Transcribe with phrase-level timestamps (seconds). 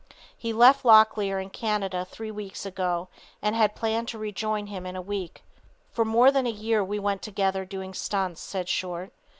[0.35, 3.07] He left Locklear in Canada three weeks ago
[3.39, 5.43] and had planned to rejoin him in a week.
[5.91, 9.13] "For more than a year we went together doing stunts," said Short.